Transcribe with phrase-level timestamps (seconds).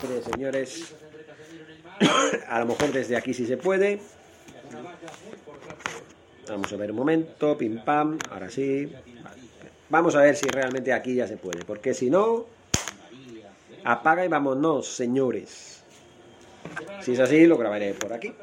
[0.00, 0.92] Señores,
[2.48, 4.00] a lo mejor desde aquí sí se puede.
[6.48, 8.92] Vamos a ver un momento, pim pam, ahora sí.
[9.88, 12.46] Vamos a ver si realmente aquí ya se puede, porque si no,
[13.84, 15.84] apaga y vámonos, señores.
[17.00, 18.34] Si es así, lo grabaré por aquí.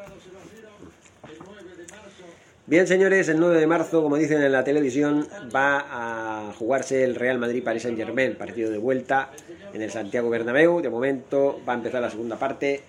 [2.72, 7.16] Bien, señores, el 9 de marzo, como dicen en la televisión, va a jugarse el
[7.16, 9.30] Real Madrid-Paris Saint-Germain, partido de vuelta
[9.74, 10.82] en el Santiago Bernabéu.
[10.82, 12.80] De momento va a empezar la segunda parte,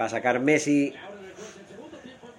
[0.00, 0.94] va a sacar Messi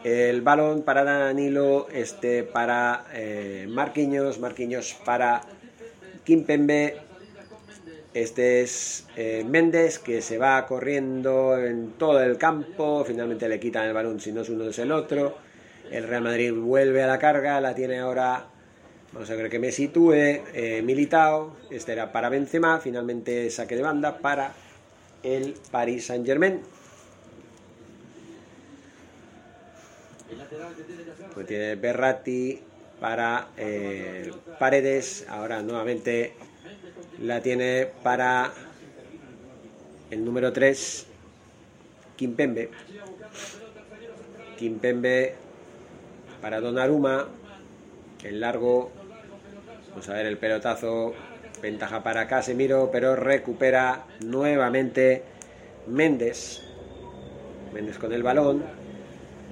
[0.06, 5.42] el balón para Danilo, este para eh, Marquinhos, Marquinhos para
[6.24, 6.96] Kimpembe.
[8.14, 13.86] Este es eh, Méndez que se va corriendo en todo el campo, finalmente le quitan
[13.86, 15.44] el balón, si no es uno es el otro.
[15.92, 18.46] El Real Madrid vuelve a la carga, la tiene ahora,
[19.14, 23.84] vamos a ver que me sitúe, eh, Militao, este era para Benzema, finalmente saque de
[23.84, 24.54] banda para
[25.24, 26.62] el Paris Saint Germain.
[31.34, 32.60] Pues tiene Berratti
[33.00, 36.34] para eh, Paredes, ahora nuevamente
[37.20, 38.52] la tiene para
[40.10, 41.06] el número 3,
[42.16, 42.70] Kimpembe.
[44.58, 45.45] Kimpembe
[46.42, 47.28] para Donnarumma.
[48.24, 48.92] El largo.
[49.90, 51.14] Vamos a ver el pelotazo.
[51.62, 55.24] Ventaja para Casemiro, pero recupera nuevamente
[55.88, 56.62] Méndez.
[57.74, 58.64] Méndez con el balón.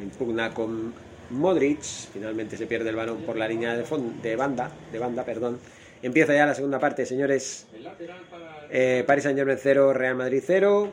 [0.01, 0.93] Impugna con
[1.29, 1.81] Modric.
[1.81, 3.85] Finalmente se pierde el balón por la línea de,
[4.21, 4.71] de banda.
[4.91, 5.59] De banda, perdón.
[6.03, 7.65] Empieza ya la segunda parte, señores.
[8.69, 10.91] Eh, Paris Saint Germain 0, Real Madrid 0.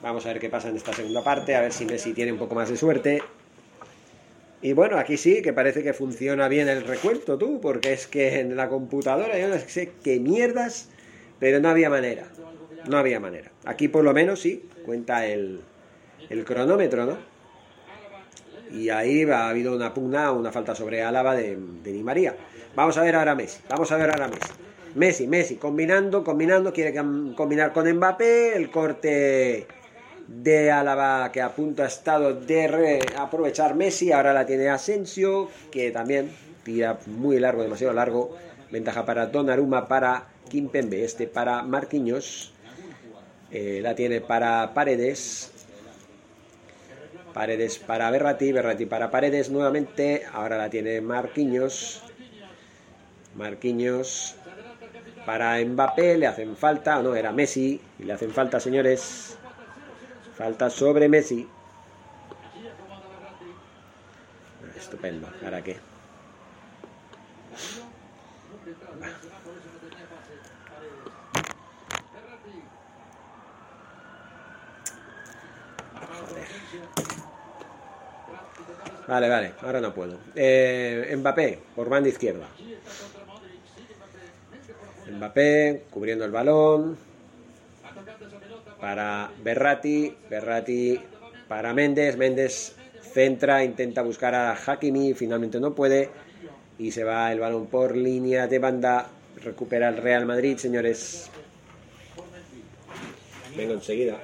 [0.00, 2.38] Vamos a ver qué pasa en esta segunda parte, a ver si Messi tiene un
[2.38, 3.22] poco más de suerte.
[4.62, 8.40] Y bueno, aquí sí que parece que funciona bien el recuento, tú, porque es que
[8.40, 10.88] en la computadora yo no sé qué mierdas,
[11.38, 12.26] pero no había manera.
[12.88, 13.50] No había manera.
[13.64, 15.60] Aquí por lo menos sí, cuenta el,
[16.30, 17.18] el cronómetro, ¿no?
[18.72, 22.34] Y ahí ha habido una pugna, una falta sobre Álava de, de Di María.
[22.74, 24.52] Vamos a ver ahora Messi, vamos a ver ahora Messi.
[24.94, 29.66] Messi, Messi, combinando, combinando, quiere combinar con Mbappé, el corte
[30.28, 36.30] de Álava que a ha estado de aprovechar Messi, ahora la tiene Asensio, que también
[36.64, 38.36] tira muy largo, demasiado largo,
[38.70, 42.52] ventaja para Donnarumma, para Kimpembe, este para Marquinhos,
[43.50, 45.52] eh, la tiene para Paredes,
[47.32, 52.02] Paredes para Berrati, Berrati para Paredes nuevamente, ahora la tiene Marquinhos,
[53.36, 54.34] Marquinhos
[55.24, 59.36] para Mbappé, le hacen falta, no, era Messi, le hacen falta, señores,
[60.36, 61.48] Falta sobre Messi.
[64.76, 65.28] Estupendo.
[65.42, 65.78] ¿Para qué?
[79.08, 80.18] Vale, vale, ahora no puedo.
[80.34, 82.48] Eh, Mbappé, por banda izquierda.
[85.10, 86.98] Mbappé cubriendo el balón
[88.80, 90.98] para Berrati, Berrati
[91.48, 92.76] para Méndez, Méndez
[93.12, 96.10] centra, intenta buscar a Hakimi, finalmente no puede.
[96.78, 99.08] Y se va el balón por línea de banda,
[99.42, 101.30] recupera el Real Madrid, señores.
[103.56, 104.18] Vengo enseguida.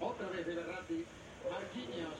[0.00, 1.04] Otra vez de Berratti,
[1.50, 2.16] Marquinhos,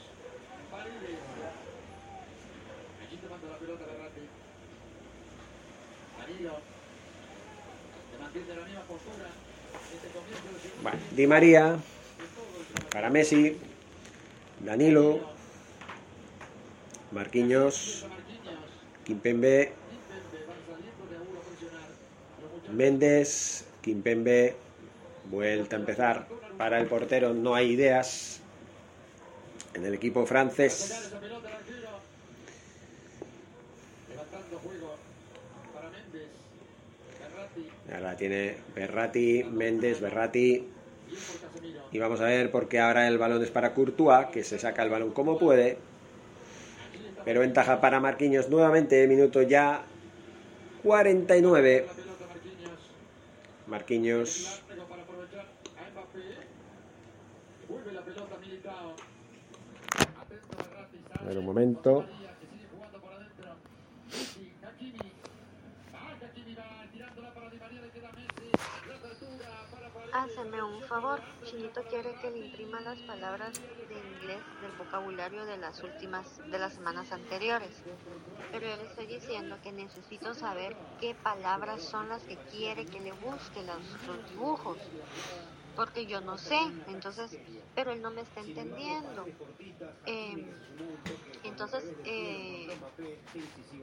[11.17, 11.77] Di María,
[12.93, 13.59] para Messi,
[14.61, 15.21] Danilo,
[17.13, 18.07] Marquinhos,
[19.05, 19.73] Kimpembe,
[22.73, 24.55] Méndez, Kimpembe,
[25.31, 26.27] vuelta a empezar.
[26.57, 27.33] Para el portero.
[27.33, 28.41] No hay ideas.
[29.75, 31.11] En el equipo francés
[37.93, 40.69] Ahora tiene Berrati, Méndez, Berrati.
[41.93, 44.91] Y vamos a ver porque ahora el balón es para Courtois, que se saca el
[44.91, 45.79] balón como puede.
[47.25, 49.83] Pero ventaja para Marquinhos nuevamente, minuto ya
[50.83, 51.87] 49.
[53.67, 54.63] Marquinhos.
[61.19, 62.07] A ver un momento.
[70.13, 75.57] Háceme un favor, Chinito quiere que le imprima las palabras de inglés del vocabulario de
[75.57, 77.83] las últimas, de las semanas anteriores.
[78.51, 83.01] Pero yo le estoy diciendo que necesito saber qué palabras son las que quiere que
[83.01, 84.79] le busque los dibujos.
[85.81, 87.41] Porque yo no sé, entonces,
[87.73, 89.33] pero él no me está entendiendo.
[90.07, 90.37] Eh,
[91.43, 92.83] entonces, eh,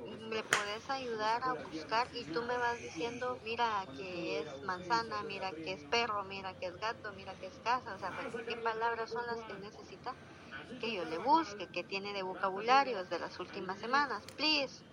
[0.05, 5.53] me puedes ayudar a buscar y tú me vas diciendo, mira que es manzana, mira
[5.53, 8.57] que es perro, mira que es gato, mira que es casa, o sea, pues, qué
[8.57, 10.17] palabras son las que necesita
[10.79, 14.83] que yo le busque, que tiene de vocabularios de las últimas semanas, please.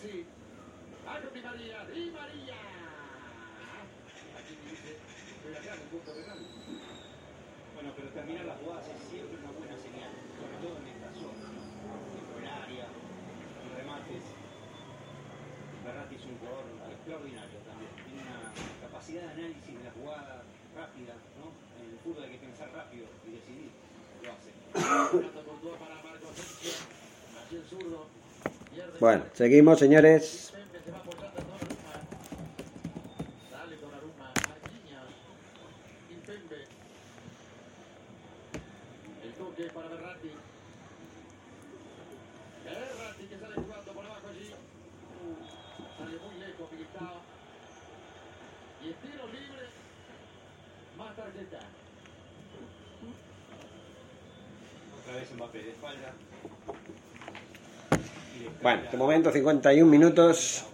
[0.00, 0.24] Messi,
[1.04, 2.56] Marco Di María, Di María.
[4.32, 6.40] Aquí dice, estoy acá el punto penal.
[7.74, 10.08] Bueno, pero terminar las jugadas es siempre una buena señal,
[10.40, 11.52] sobre todo en esta zona,
[12.16, 14.24] dentro del área, en remates.
[15.84, 16.64] Berratti es un jugador
[16.96, 20.44] extraordinario también, tiene una capacidad de análisis de la jugada
[20.76, 21.52] rápida, ¿no?
[21.76, 23.70] En el fútbol hay que pensar rápido y decidir,
[24.24, 24.48] lo hace.
[25.12, 26.72] Fernando Courtois para Marco Asensio.
[27.36, 28.06] Así el zurdo.
[28.72, 28.89] Pierde.
[29.00, 30.52] Bueno, seguimos, señores.
[55.00, 56.12] Otra vez Mbappé de espalda.
[58.62, 60.64] Bueno, de momento 51 minutos.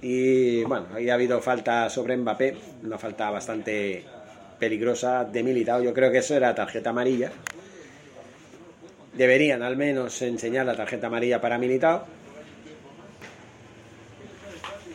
[0.00, 2.56] Y bueno, ahí ha habido falta sobre Mbappé.
[2.82, 4.04] Una falta bastante
[4.58, 5.82] peligrosa de Militao.
[5.82, 7.32] Yo creo que eso era tarjeta amarilla.
[9.12, 12.04] Deberían al menos enseñar la tarjeta amarilla para Militao.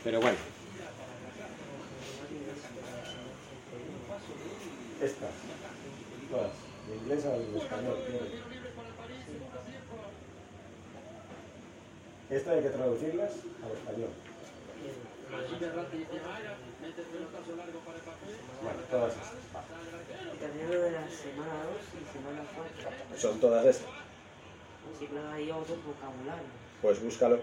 [0.03, 0.37] Pero bueno.
[5.01, 5.27] Esta.
[6.29, 6.51] Todas.
[6.87, 7.97] De inglés al español.
[12.39, 13.31] Esta hay que traducirlas
[13.65, 14.09] al español.
[18.63, 19.33] Bueno, todas estas.
[20.39, 23.19] También lo de la semana 2 y semana 4.
[23.19, 23.91] Son todas estas.
[24.97, 26.47] Siempre hay otro vocabulario.
[26.81, 27.39] Pues búscalo.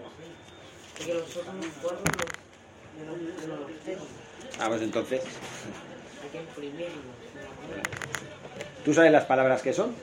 [0.97, 1.67] Porque los otros los,
[2.97, 4.05] yo no los tengo.
[4.57, 5.21] Vamos entonces.
[6.23, 7.05] Hay que imprimirlos.
[8.83, 9.93] ¿Tú sabes las palabras que son?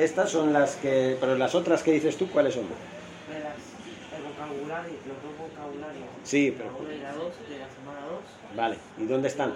[0.00, 1.18] Estas son las que.
[1.20, 2.64] Pero las otras que dices tú, ¿cuáles son?
[2.64, 3.52] De las,
[4.16, 6.04] el vocabulario, los dos vocabularios.
[6.24, 6.70] Sí, pero.
[6.70, 8.56] La 1 y la 2 de la semana 2.
[8.56, 8.76] Vale.
[8.98, 9.52] ¿Y dónde están?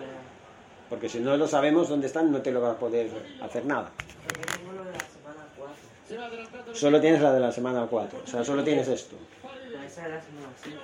[0.90, 3.08] Porque si no lo sabemos dónde están, no te lo va a poder
[3.40, 3.90] hacer nada.
[4.22, 5.74] Porque tengo lo de la semana 4.
[6.06, 8.20] Se va adelantando el Solo tienes la de la semana 4.
[8.22, 9.16] O sea, solo tienes esto.
[9.42, 10.76] No, esa es la semana 5.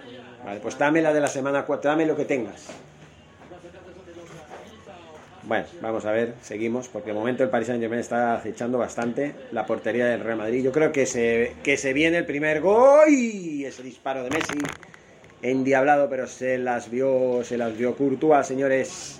[0.42, 1.90] Vale, pues dame la de la semana 4.
[1.90, 2.68] Dame lo que tengas.
[5.42, 9.34] Bueno, vamos a ver, seguimos, porque de momento el Paris Saint Germain está acechando bastante
[9.52, 10.62] la portería del Real Madrid.
[10.62, 14.58] Yo creo que se, que se viene el primer gol ese disparo de Messi
[15.42, 19.18] endiablado, pero se las vio, se las vio Courtois, señores.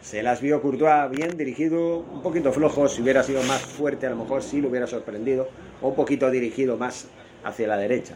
[0.00, 4.10] Se las vio Courtois bien dirigido, un poquito flojo, si hubiera sido más fuerte a
[4.10, 5.48] lo mejor sí lo hubiera sorprendido,
[5.80, 7.06] o un poquito dirigido más
[7.44, 8.14] hacia la derecha.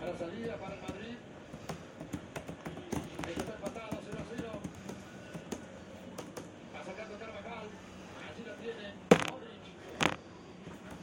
[0.00, 1.16] La salida para el Madrid.
[3.28, 4.48] Esto está empatado, 0 a 0.
[6.74, 7.66] Va sacando Carvajal.
[8.28, 8.86] Allí la tiene.
[9.26, 9.64] Modric.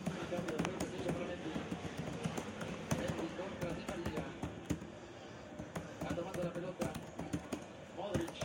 [0.08, 1.52] El cambio de frente se hizo para Mendy.
[2.98, 4.24] Mendy contra Di María.
[6.04, 6.88] Va tomando la pelota.
[7.98, 8.36] Modric.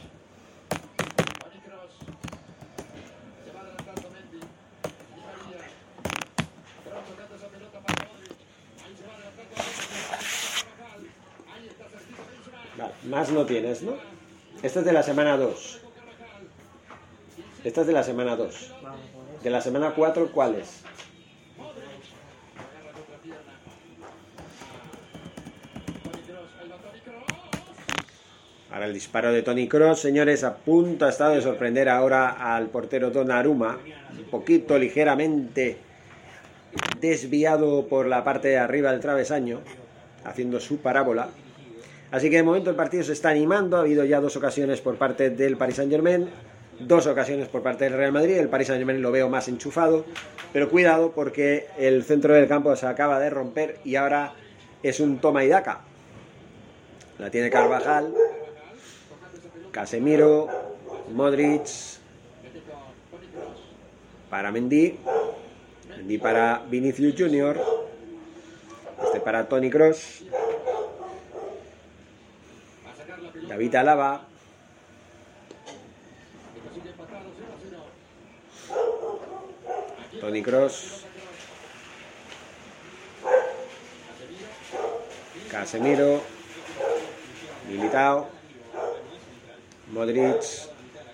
[1.39, 1.95] Toni Kroos.
[3.45, 4.41] Se va adelantando Mendy.
[4.43, 5.63] Di María.
[6.83, 8.39] Kroos tocando esa pelota para Modric.
[8.83, 11.03] Ahí se va adelantando Carvajal.
[11.49, 12.59] Ahí está cerquita Benzema.
[12.79, 12.95] Vale,
[13.32, 13.94] no tienes, ¿no?
[14.62, 15.80] Esta es de la semana 2.
[17.64, 18.75] Esta es de la semana 2.
[18.82, 19.42] Vamos por eso.
[19.42, 20.82] De la semana 4, ¿cuál es?
[28.70, 32.68] Ahora el disparo de Tony Cross, señores, a punto ha estado de sorprender ahora al
[32.68, 33.78] portero Donnarumma,
[34.16, 35.78] un poquito ligeramente
[37.00, 39.61] desviado por la parte de arriba del travesaño,
[40.25, 41.28] haciendo su parábola.
[42.11, 44.97] Así que de momento el partido se está animando, ha habido ya dos ocasiones por
[44.97, 46.29] parte del Paris Saint-Germain,
[46.81, 50.07] dos ocasiones por parte del Real Madrid, el Paris Saint-Germain lo veo más enchufado,
[50.53, 54.33] pero cuidado porque el centro del campo se acaba de romper y ahora
[54.83, 55.81] es un toma y daca.
[57.19, 58.15] La tiene Carvajal,
[59.71, 60.49] Casemiro,
[61.12, 61.67] Modric,
[64.31, 64.99] para Mendy,
[65.97, 67.61] Mendy para Vinicius Junior,
[69.05, 70.23] este para Tony Cross,
[73.49, 74.21] David Alaba,
[80.21, 81.05] Tony Cross,
[85.50, 86.21] Casemiro,
[87.71, 88.28] Militao,
[89.93, 90.43] Modric,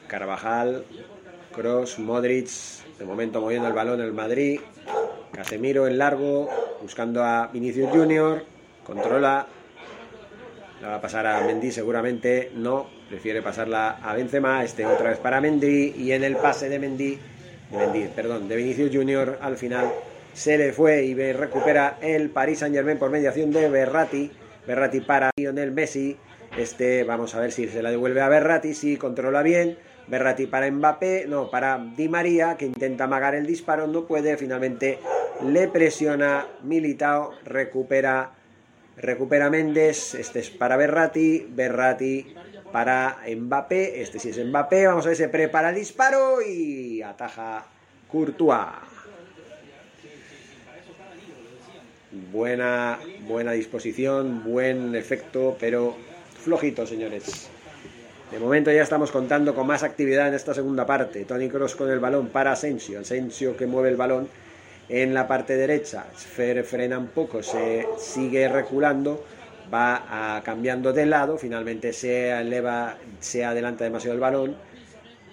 [0.09, 0.85] Carvajal,
[1.53, 2.49] Cross, Modric,
[2.99, 4.61] de momento moviendo el balón el Madrid,
[5.31, 6.49] Casemiro en largo,
[6.83, 8.45] buscando a Vinicius Junior,
[8.85, 9.47] controla,
[10.85, 15.19] la va a pasar a Mendy seguramente, no, prefiere pasarla a Benzema, este otra vez
[15.19, 17.19] para Mendy y en el pase de Mendy,
[17.73, 19.91] Mendy, perdón, de Vinicius Junior al final
[20.35, 24.31] se le fue y recupera el Paris Saint Germain por mediación de Berratti,
[24.67, 26.19] Berratti para Lionel Messi,
[26.59, 30.71] este vamos a ver si se la devuelve a Berratti, si controla bien, Berratti para
[30.71, 34.99] Mbappé, no, para Di María, que intenta amagar el disparo, no puede, finalmente
[35.43, 38.33] le presiona Militao, recupera,
[38.97, 42.35] recupera Méndez, este es para Berratti, Berratti
[42.73, 47.65] para Mbappé, este sí es Mbappé, vamos a ver, se prepara el disparo y ataja
[48.11, 48.95] Courtois.
[52.33, 55.97] Buena, buena disposición, buen efecto, pero
[56.43, 57.49] flojito, señores.
[58.31, 61.25] De momento ya estamos contando con más actividad en esta segunda parte.
[61.25, 63.01] Tony Cross con el balón para Asensio.
[63.01, 64.29] Asensio que mueve el balón
[64.89, 66.05] en la parte derecha.
[66.13, 69.25] frena un poco, se sigue reculando,
[69.73, 71.39] va cambiando de lado.
[71.39, 74.57] Finalmente se eleva, se adelanta demasiado el balón.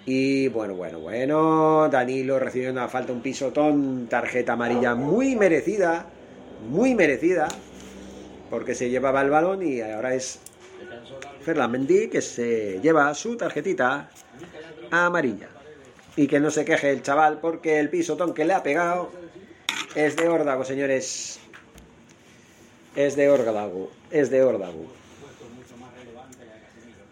[0.04, 1.88] Y bueno, bueno, bueno.
[1.88, 6.06] Danilo recibe una falta, un pisotón, tarjeta amarilla muy merecida,
[6.68, 7.48] muy merecida,
[8.50, 10.40] porque se llevaba el balón y ahora es
[11.42, 14.10] Ferland Mendy que se lleva su tarjetita
[14.90, 15.48] amarilla.
[16.14, 19.10] Y que no se queje el chaval porque el pisotón que le ha pegado
[19.94, 21.40] es de órdago, señores.
[22.94, 24.86] Es de órdago, es de órdago.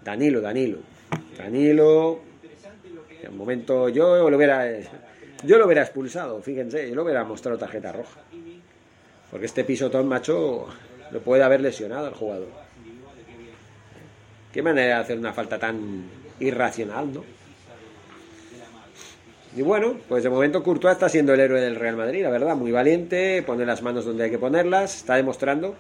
[0.05, 0.79] Danilo, Danilo.
[1.39, 2.21] Danilo.
[3.23, 4.67] En un momento yo lo hubiera
[5.43, 8.21] yo lo hubiera expulsado, fíjense, yo lo hubiera mostrado tarjeta roja.
[9.31, 10.67] Porque este pisotón macho
[11.11, 12.49] lo puede haber lesionado al jugador.
[14.53, 16.05] Qué manera de hacer una falta tan
[16.41, 17.25] irracional, ¿no?
[19.57, 22.55] Y bueno, pues de momento Courtois está siendo el héroe del Real Madrid, la verdad,
[22.55, 25.75] muy valiente, pone las manos donde hay que ponerlas, está demostrando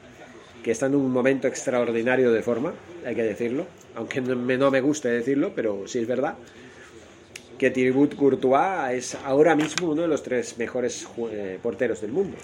[0.64, 2.74] que está en un momento extraordinario de forma,
[3.06, 6.34] hay que decirlo, aunque no me, no me guste decirlo, pero sí es verdad
[7.60, 12.38] que Thibaut Courtois es ahora mismo uno de los tres mejores eh, porteros del mundo.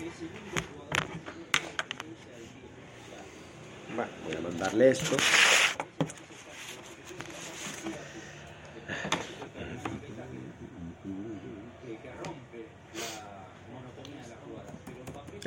[3.94, 5.16] Bueno, voy a mandarle esto.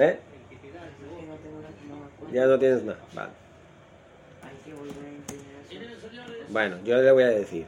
[0.02, 0.18] ¿Eh?
[2.32, 3.00] Ya no tienes nada.
[3.14, 3.32] Vale.
[6.50, 7.66] Bueno, yo le voy a decir.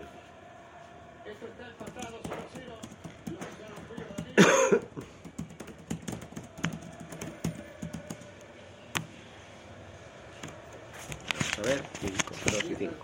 [11.58, 12.96] A ver, 5, 2 y 5.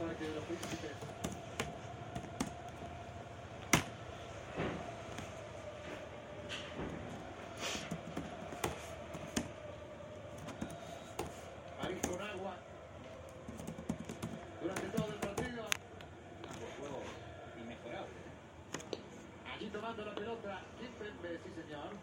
[11.79, 12.55] París con agua.
[14.61, 15.63] Durante todo el partido.
[19.55, 20.61] Allí tomando la pelota.
[20.79, 21.93] Kimpembe, sí señor.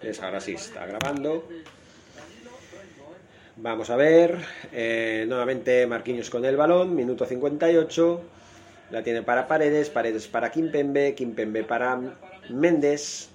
[0.00, 1.48] Es ahora sí, está grabando.
[3.56, 4.38] Vamos a ver.
[4.72, 6.94] eh, nuevamente Marquinhos con el balón.
[6.96, 8.22] Minuto 58.
[8.90, 9.90] La tiene para Paredes.
[9.90, 11.14] Paredes para Kimpembe.
[11.14, 12.00] Kimpembe para
[12.48, 13.28] Méndez.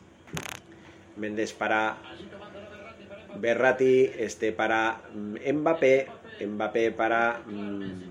[1.16, 1.98] Méndez para
[3.38, 4.12] Berratti.
[4.18, 6.08] Este para mm, Mbappé.
[6.46, 8.02] Mbappé para mm,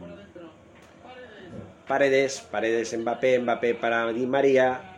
[1.88, 2.40] Paredes.
[2.50, 3.40] Paredes Mbappé.
[3.40, 4.95] Mbappé para Di María.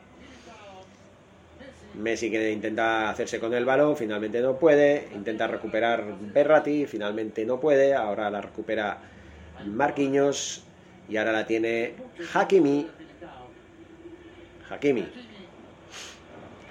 [1.98, 7.58] Messi que intenta hacerse con el balón, finalmente no puede, intenta recuperar Berratti, finalmente no
[7.58, 8.98] puede, ahora la recupera
[9.66, 10.62] Marquinhos,
[11.08, 11.94] Y ahora la tiene
[12.34, 12.86] Hakimi.
[14.70, 15.08] Hakimi.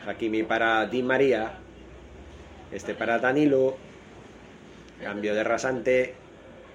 [0.06, 1.58] Hakimi para Di María.
[2.72, 3.76] Este para Danilo.
[5.04, 6.14] Cambio de rasante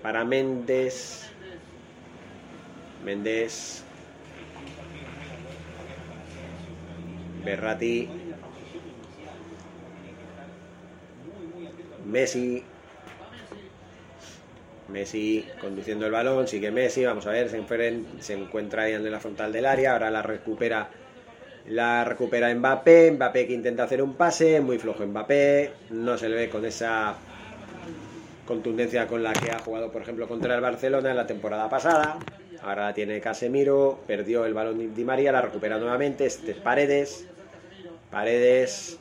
[0.02, 1.30] para Méndez.
[3.04, 3.84] Méndez.
[7.44, 8.21] Berrati.
[12.12, 12.62] Messi.
[14.88, 17.62] Messi conduciendo el balón, sigue Messi, vamos a ver, se,
[18.20, 20.90] se encuentra ahí en la frontal del área, ahora la recupera
[21.68, 26.36] la recupera Mbappé, Mbappé que intenta hacer un pase, muy flojo Mbappé, no se le
[26.36, 27.14] ve con esa
[28.46, 32.18] contundencia con la que ha jugado, por ejemplo, contra el Barcelona en la temporada pasada.
[32.62, 37.26] Ahora la tiene Casemiro, perdió el balón Di María, la recupera nuevamente, este es Paredes.
[38.10, 38.98] Paredes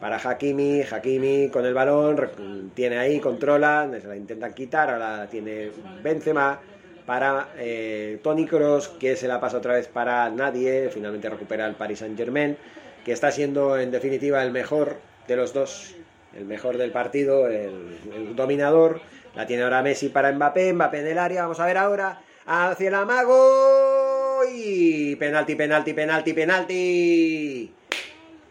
[0.00, 5.26] para Hakimi, Hakimi con el balón, tiene ahí, controla, se la intentan quitar, ahora la
[5.26, 5.70] tiene
[6.02, 6.58] Benzema
[7.04, 11.74] para eh, Tony Cross, que se la pasa otra vez para nadie, finalmente recupera el
[11.74, 12.56] Paris Saint Germain,
[13.04, 14.96] que está siendo en definitiva el mejor
[15.28, 15.94] de los dos,
[16.34, 19.02] el mejor del partido, el, el dominador,
[19.34, 22.88] la tiene ahora Messi para Mbappé, Mbappé en el área, vamos a ver ahora, hacia
[22.88, 27.74] el amago y penalti, penalti, penalti, penalti.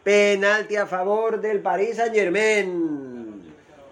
[0.03, 3.43] Penalti a favor del Paris Saint Germain.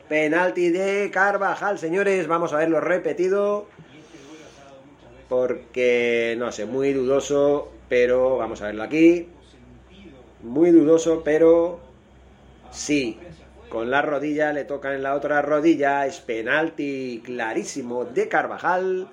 [0.08, 2.28] Penalti de Carvajal, señores.
[2.28, 3.68] Vamos a verlo repetido.
[5.28, 7.72] Porque, no sé, muy dudoso.
[7.90, 9.28] Pero vamos a verlo aquí.
[10.44, 11.82] Muy dudoso, pero
[12.72, 13.20] sí.
[13.68, 16.06] Con la rodilla, le toca en la otra rodilla.
[16.06, 19.10] Es penalti clarísimo de Carvajal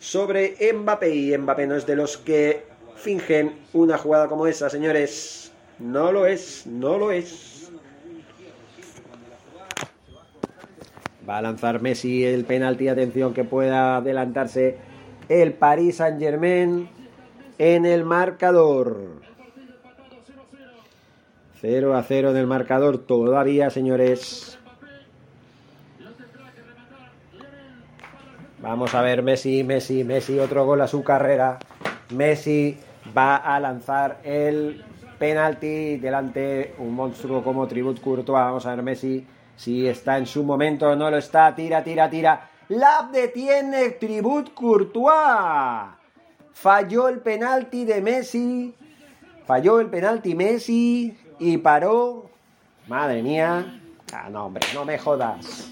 [0.00, 1.14] sobre Mbappé.
[1.14, 2.64] Y Mbappé no es de los que
[2.96, 5.45] fingen una jugada como esa, señores.
[5.78, 7.70] No lo es, no lo es.
[11.28, 12.88] Va a lanzar Messi el penalti.
[12.88, 14.78] Atención que pueda adelantarse
[15.28, 16.88] el Paris Saint Germain
[17.58, 19.20] en el marcador.
[21.60, 24.58] 0 a 0 en el marcador todavía, señores.
[28.60, 31.58] Vamos a ver Messi, Messi, Messi, otro gol a su carrera.
[32.14, 32.78] Messi
[33.16, 34.84] va a lanzar el
[35.18, 38.44] penalti delante un monstruo como Tribut Courtois.
[38.44, 39.26] Vamos a ver Messi
[39.56, 41.54] si está en su momento o no lo está.
[41.54, 42.50] Tira, tira, tira.
[42.68, 45.94] La detiene Tribut Courtois.
[46.52, 48.74] Falló el penalti de Messi.
[49.46, 52.30] Falló el penalti Messi y paró.
[52.88, 53.80] Madre mía.
[54.12, 55.70] Ah, no, hombre, no me jodas.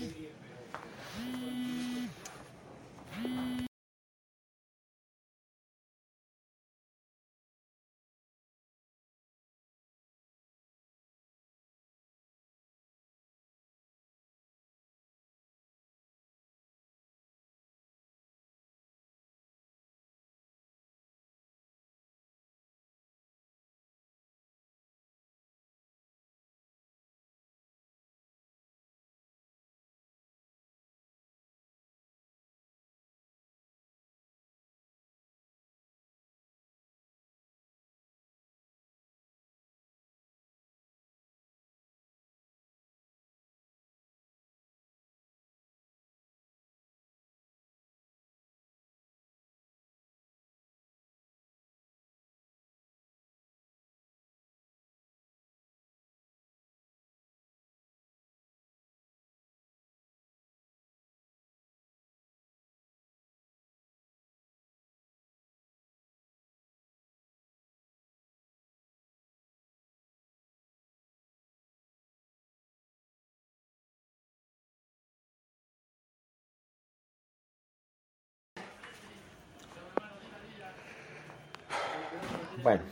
[82.65, 82.83] Bueno.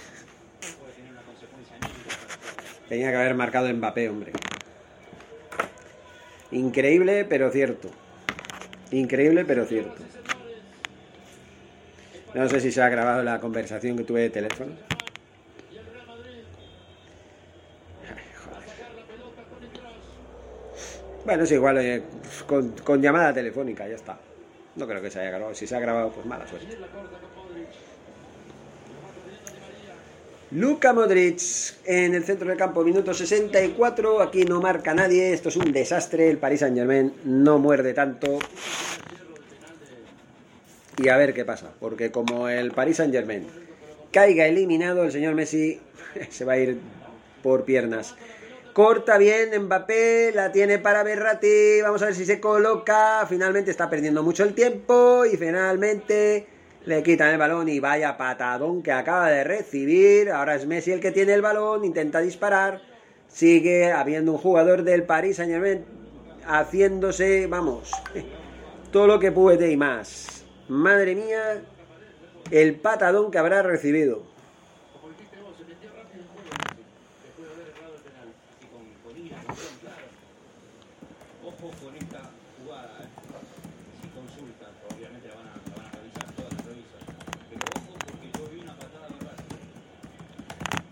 [2.90, 4.32] Tenía que haber marcado Mbappé, hombre.
[6.52, 7.90] Increíble, pero cierto.
[8.92, 10.04] Increíble, pero cierto.
[12.34, 14.72] No sé si se ha grabado la conversación que tuve de teléfono.
[18.08, 18.64] Ay, joder.
[21.26, 22.04] Bueno, es igual, eh,
[22.48, 24.18] con, con llamada telefónica, ya está.
[24.76, 25.54] No creo que se haya grabado.
[25.54, 26.78] Si se ha grabado, pues mala suerte.
[30.52, 31.40] Luka Modric
[31.86, 34.22] en el centro del campo, minuto 64.
[34.22, 35.34] Aquí no marca nadie.
[35.34, 36.30] Esto es un desastre.
[36.30, 38.40] El Paris Saint Germain no muerde tanto.
[40.98, 41.72] Y a ver qué pasa.
[41.80, 43.48] Porque como el Paris Saint Germain
[44.12, 45.80] caiga eliminado, el señor Messi
[46.30, 46.80] se va a ir
[47.42, 48.16] por piernas.
[48.74, 51.82] Corta bien Mbappé, la tiene para Berratti.
[51.82, 53.26] Vamos a ver si se coloca.
[53.28, 55.26] Finalmente está perdiendo mucho el tiempo.
[55.26, 56.48] Y finalmente
[56.86, 60.32] le quitan el balón y vaya patadón que acaba de recibir.
[60.32, 62.82] Ahora es Messi el que tiene el balón, intenta disparar.
[63.28, 65.86] Sigue habiendo un jugador del Paris Saint Germain
[66.46, 67.92] haciéndose, vamos,
[68.92, 70.44] todo lo que puede y más.
[70.68, 71.62] Madre mía,
[72.52, 74.24] el patadón que habrá recibido.
[78.62, 80.06] Y con, con ira, con claro.
[81.46, 82.30] Ojo con esta
[82.64, 83.08] jugada, ¿eh?
[84.02, 87.02] Si consultan, obviamente la van a, la van a revisar, todas las revisan.
[87.50, 89.56] Pero ojo porque yo vi una patada de Racing.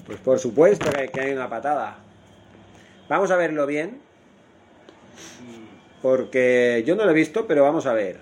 [0.06, 1.98] Pues por supuesto que, que hay una patada.
[3.08, 4.00] Vamos a verlo bien.
[6.02, 8.20] Porque yo no lo he visto, pero vamos a ver.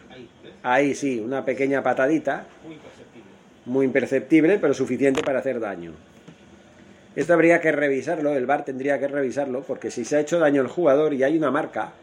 [0.64, 2.48] Ahí, sí, una pequeña patadita.
[2.64, 3.32] Muy imperceptible.
[3.66, 5.94] muy imperceptible, pero suficiente para hacer daño.
[7.16, 10.62] Esto habría que revisarlo, el VAR tendría que revisarlo, porque si se ha hecho daño
[10.62, 11.94] el jugador y hay una marca,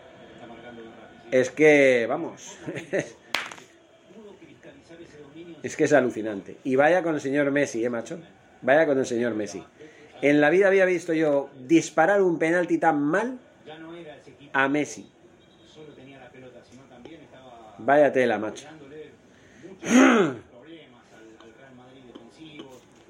[1.31, 2.57] es que, vamos,
[5.63, 6.57] es que es alucinante.
[6.65, 8.19] Y vaya con el señor Messi, ¿eh, macho?
[8.63, 9.63] Vaya con el señor Messi.
[10.23, 13.39] En la vida había visto yo disparar un penalti tan mal
[14.53, 15.11] a Messi.
[17.79, 18.67] Vaya tela, macho.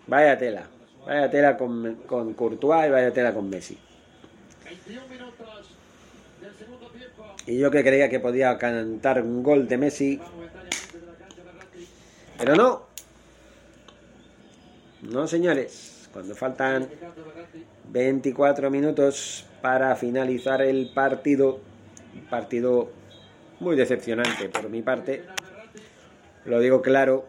[0.06, 0.66] Vaya tela.
[1.06, 3.78] Vaya tela con, con Courtois y vaya tela con Messi.
[4.64, 5.70] 21 minutos
[6.40, 7.24] del segundo tiempo.
[7.46, 10.20] Y yo que creía que podía cantar un gol de Messi,
[12.38, 12.86] pero no.
[15.02, 15.93] No, señores.
[16.14, 17.64] Cuando faltan Ricardo Berratti.
[17.90, 21.58] 24 minutos para finalizar el partido.
[22.14, 22.88] Un partido
[23.58, 25.24] muy decepcionante por mi parte.
[26.44, 27.26] Lo digo claro.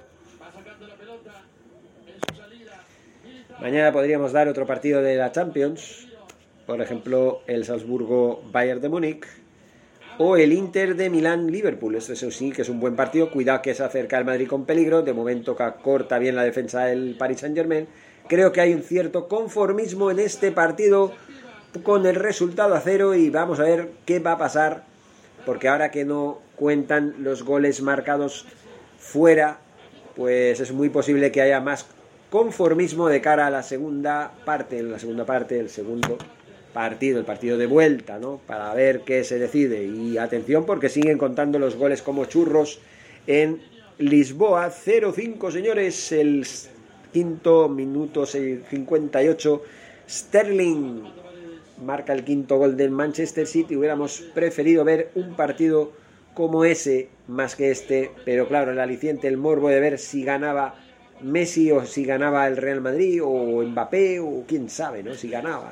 [3.60, 6.08] Mañana podríamos dar otro partido de la Champions.
[6.68, 9.26] Por ejemplo, el Salzburgo Bayern de Múnich.
[10.20, 11.96] O el Inter de Milán Liverpool.
[11.96, 13.32] Este eso sí que es un buen partido.
[13.32, 15.02] Cuidado que se acerca el Madrid con peligro.
[15.02, 17.88] De momento corta bien la defensa del Paris Saint Germain.
[18.28, 21.12] Creo que hay un cierto conformismo en este partido
[21.84, 24.84] con el resultado a cero y vamos a ver qué va a pasar.
[25.46, 28.46] Porque ahora que no cuentan los goles marcados
[28.98, 29.60] fuera,
[30.16, 31.86] pues es muy posible que haya más
[32.32, 36.18] conformismo de cara a la segunda parte, en la segunda parte, el segundo
[36.74, 38.42] partido, el partido de vuelta, ¿no?
[38.48, 39.86] Para ver qué se decide.
[39.86, 42.80] Y atención porque siguen contando los goles como churros
[43.28, 43.62] en
[44.00, 44.72] Lisboa.
[44.72, 46.44] 0-5, señores, el
[47.16, 49.62] quinto minuto 58.
[50.06, 51.02] Sterling
[51.86, 53.78] marca el quinto gol del Manchester City.
[53.78, 55.94] Hubiéramos preferido ver un partido
[56.34, 60.76] como ese más que este, pero claro, el aliciente, el morbo de ver si ganaba
[61.22, 65.14] Messi o si ganaba el Real Madrid o Mbappé o quién sabe, ¿no?
[65.14, 65.72] Si ganaba.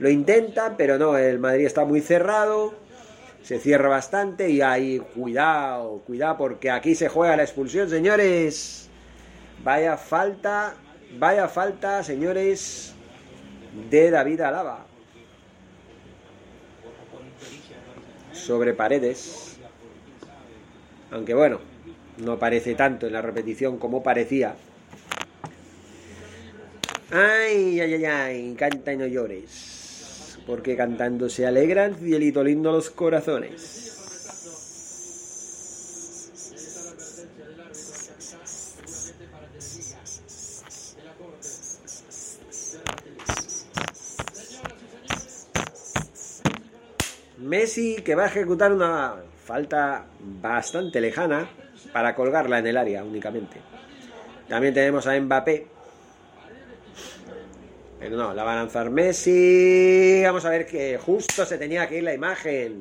[0.00, 2.74] Lo intentan, pero no, el Madrid está muy cerrado,
[3.44, 8.86] se cierra bastante y ahí, cuidado, cuidado, porque aquí se juega la expulsión, señores.
[9.66, 10.76] Vaya falta,
[11.18, 12.94] vaya falta, señores,
[13.90, 14.86] de David Alaba
[18.30, 19.56] sobre paredes.
[21.10, 21.58] Aunque bueno,
[22.18, 24.54] no parece tanto en la repetición como parecía.
[27.10, 30.38] Ay, ay, ay, ay, canta y no llores.
[30.46, 33.85] Porque cantando se alegran, cielito lindo los corazones.
[47.76, 51.46] Messi que va a ejecutar una falta bastante lejana
[51.92, 53.58] para colgarla en el área únicamente.
[54.48, 55.66] También tenemos a Mbappé.
[57.98, 60.22] Pero no, la va a lanzar Messi.
[60.24, 62.80] Vamos a ver que justo se tenía que ir la imagen.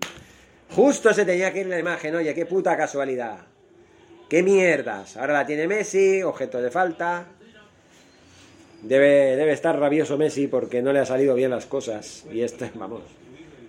[0.73, 2.15] Justo se tenía que ir la imagen.
[2.15, 3.39] Oye, qué puta casualidad.
[4.29, 5.17] Qué mierdas.
[5.17, 7.25] Ahora la tiene Messi, objeto de falta.
[8.81, 12.25] Debe, debe estar rabioso Messi porque no le ha salido bien las cosas.
[12.31, 13.01] Y este, vamos,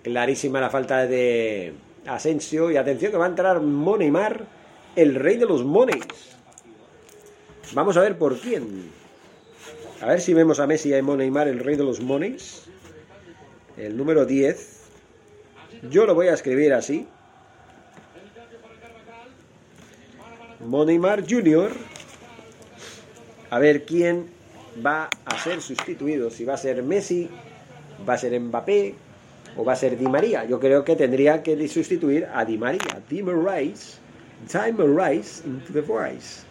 [0.07, 1.73] clarísima la falta de
[2.05, 2.71] Asensio.
[2.71, 4.45] Y atención que va a entrar Moneymar,
[4.95, 6.05] el rey de los moneys.
[7.73, 8.89] Vamos a ver por quién.
[10.01, 12.63] A ver si vemos a Messi y a Neymar, el rey de los monies.
[13.75, 14.83] El número 10.
[15.91, 17.05] Yo lo voy a escribir así.
[20.61, 21.71] Moneymar Jr.
[23.49, 24.27] A ver quién
[24.85, 26.29] va a ser sustituido.
[26.29, 27.29] Si va a ser Messi,
[28.07, 28.95] va a ser Mbappé
[29.57, 30.45] o va a ser Di María.
[30.45, 33.01] Yo creo que tendría que sustituir a Di María.
[33.09, 33.73] Di María.
[34.47, 36.45] Time arise into the voice.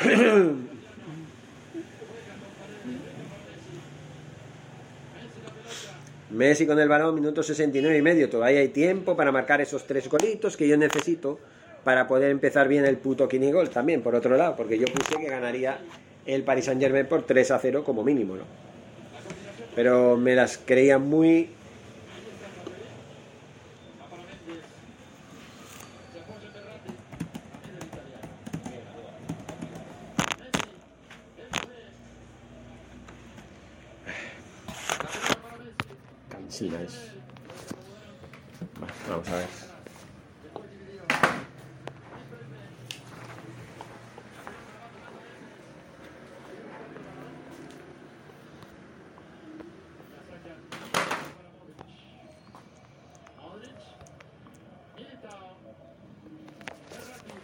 [6.30, 8.30] Messi con el balón, minuto 69 y medio.
[8.30, 11.40] Todavía hay tiempo para marcar esos tres golitos que yo necesito
[11.84, 15.28] para poder empezar bien el puto Kinigol también, por otro lado, porque yo puse que
[15.28, 15.78] ganaría
[16.26, 18.44] el Paris Saint Germain por 3 a 0 como mínimo, ¿no?
[19.74, 21.50] Pero me las creía muy
[36.28, 36.98] cansinas.
[39.08, 39.70] Vamos a ver.
[53.40, 53.80] Modric,
[54.96, 55.56] Militao,
[56.90, 57.34] Ferrati,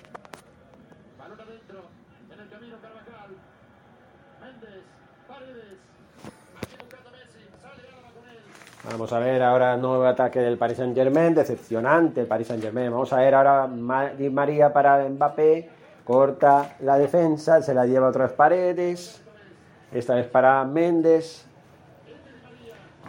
[1.18, 1.82] balón adentro,
[2.32, 3.30] en el camino Carvajal,
[4.40, 4.84] Méndez,
[5.26, 5.78] Paredes,
[6.58, 8.38] aquí buscando a Messi, sale Álava con él,
[9.06, 12.90] Vamos a ver ahora nuevo ataque del Paris Saint Germain, decepcionante el Paris Saint Germain.
[12.90, 13.70] Vamos a ver ahora
[14.18, 15.70] Di María para Mbappé,
[16.02, 19.22] corta la defensa, se la lleva otra vez Paredes,
[19.92, 21.46] esta vez para Méndez,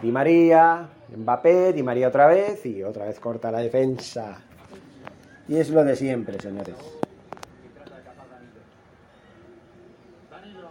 [0.00, 4.38] Di María, Mbappé, Di María otra vez y otra vez corta la defensa.
[5.48, 6.76] Y es lo de siempre, señores.
[10.30, 10.68] Danilo,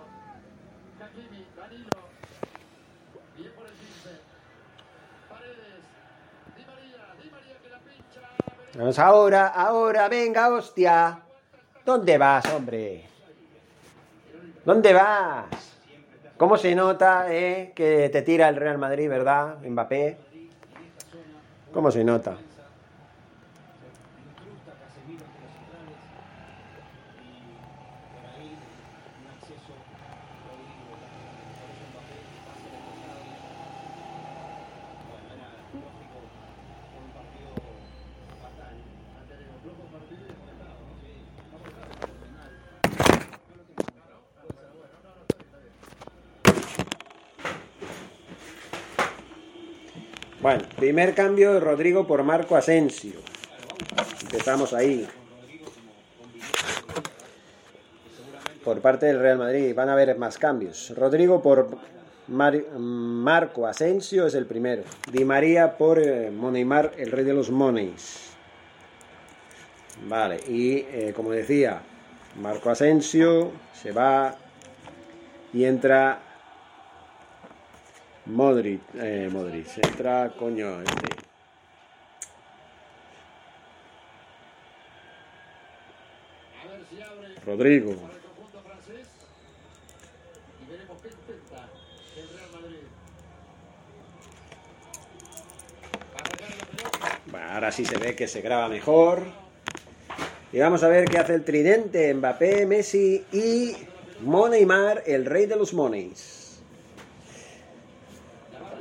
[1.02, 1.98] Hakimi, Danilo,
[3.36, 4.10] bien por el 15,
[5.28, 5.84] Paredes,
[6.56, 8.22] Di María, Di María que la pincha,
[8.96, 11.20] Ahora, ahora, venga, hostia.
[11.86, 13.04] ¿Dónde vas, hombre?
[14.64, 15.46] ¿Dónde vas?
[16.38, 20.18] ¿Cómo se nota eh, que te tira el Real Madrid, verdad, Mbappé?
[21.74, 22.38] ¿Cómo se nota?
[50.48, 53.20] Bueno, primer cambio de Rodrigo por Marco Asensio.
[54.22, 55.06] Empezamos ahí.
[58.64, 60.94] Por parte del Real Madrid van a haber más cambios.
[60.96, 61.68] Rodrigo por
[62.30, 64.84] Mar- Marco Asensio es el primero.
[65.12, 68.30] Di María por eh, Moneymar, el rey de los moneys.
[70.08, 71.82] Vale, y eh, como decía,
[72.42, 74.38] Marco Asensio se va
[75.52, 76.22] y entra
[78.28, 81.08] Modric, eh, Modric, entra, coño, este.
[87.46, 87.96] Rodrigo.
[97.32, 99.24] Bueno, ahora sí se ve que se graba mejor.
[100.52, 103.78] Y vamos a ver qué hace el tridente, Mbappé, Messi y
[104.22, 106.37] Moneymar, el rey de los moneys.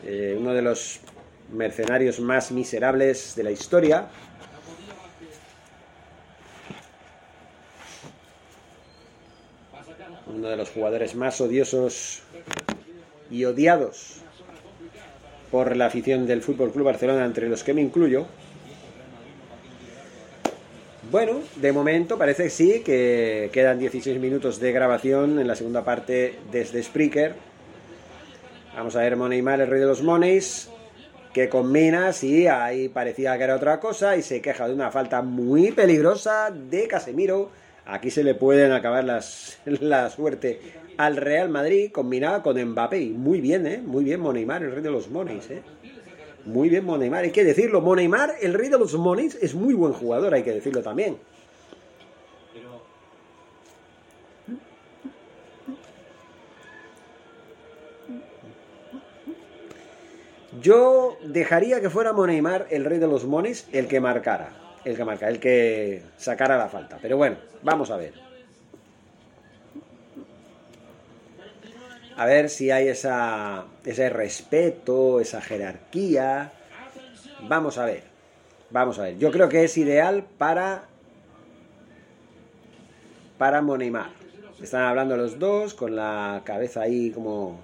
[0.08, 1.00] Eh, uno de los
[1.52, 4.06] mercenarios más miserables de la historia.
[10.28, 12.22] Uno de los jugadores más odiosos
[13.32, 14.18] y odiados
[15.50, 18.26] por la afición del Fútbol Club Barcelona, entre los que me incluyo.
[21.10, 25.84] Bueno, de momento parece que sí, que quedan 16 minutos de grabación en la segunda
[25.84, 27.55] parte desde Spreaker.
[28.76, 30.68] Vamos a ver Moneymar, el rey de los moneys,
[31.32, 35.22] que combina, sí, ahí parecía que era otra cosa y se queja de una falta
[35.22, 37.50] muy peligrosa de Casemiro.
[37.86, 40.60] Aquí se le pueden acabar las, la suerte
[40.98, 43.00] al Real Madrid, combinada con Mbappé.
[43.00, 43.78] Y muy bien, ¿eh?
[43.78, 45.62] Muy bien Moneymar, el rey de los moneys, ¿eh?
[46.44, 47.80] Muy bien Moneymar, hay que decirlo.
[47.80, 51.16] Moneymar, el rey de los moneys, es muy buen jugador, hay que decirlo también.
[60.60, 64.50] Yo dejaría que fuera Moneymar, el rey de los mones, el que marcara.
[64.84, 66.98] El que marca, el que sacara la falta.
[67.02, 68.14] Pero bueno, vamos a ver.
[72.16, 76.52] A ver si hay esa, ese respeto, esa jerarquía.
[77.42, 78.04] Vamos a ver.
[78.70, 79.18] Vamos a ver.
[79.18, 80.84] Yo creo que es ideal para
[83.38, 84.10] para Moneymar.
[84.62, 87.60] Están hablando los dos con la cabeza ahí como